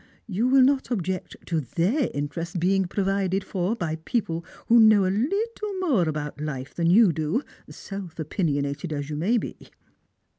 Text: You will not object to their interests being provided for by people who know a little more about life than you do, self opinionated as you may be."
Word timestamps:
You 0.25 0.47
will 0.47 0.63
not 0.63 0.89
object 0.89 1.35
to 1.45 1.59
their 1.61 2.09
interests 2.11 2.55
being 2.55 2.85
provided 2.85 3.43
for 3.43 3.75
by 3.75 3.97
people 3.97 4.43
who 4.65 4.79
know 4.79 5.05
a 5.05 5.13
little 5.15 5.73
more 5.79 6.09
about 6.09 6.41
life 6.41 6.73
than 6.73 6.89
you 6.89 7.13
do, 7.13 7.43
self 7.69 8.17
opinionated 8.17 8.91
as 8.91 9.11
you 9.11 9.15
may 9.15 9.37
be." 9.37 9.57